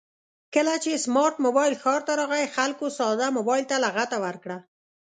[0.55, 4.57] کله چې سمارټ مبایل ښار ته راغی خلکو ساده مبایل ته لغته ورکړه